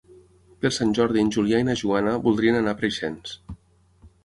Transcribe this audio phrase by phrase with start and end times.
[0.63, 3.39] Per Sant Jordi en Julià i na Joana voldrien anar a Preixens.